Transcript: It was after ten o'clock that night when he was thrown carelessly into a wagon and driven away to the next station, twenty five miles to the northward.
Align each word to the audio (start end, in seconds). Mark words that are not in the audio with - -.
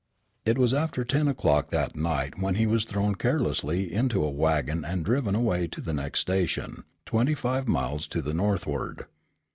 It 0.45 0.57
was 0.57 0.73
after 0.73 1.03
ten 1.05 1.27
o'clock 1.27 1.69
that 1.69 1.95
night 1.95 2.39
when 2.39 2.55
he 2.55 2.65
was 2.65 2.85
thrown 2.85 3.13
carelessly 3.13 3.93
into 3.93 4.23
a 4.23 4.31
wagon 4.31 4.83
and 4.83 5.05
driven 5.05 5.35
away 5.35 5.67
to 5.67 5.79
the 5.79 5.93
next 5.93 6.21
station, 6.21 6.85
twenty 7.05 7.35
five 7.35 7.67
miles 7.67 8.07
to 8.07 8.23
the 8.23 8.33
northward. 8.33 9.05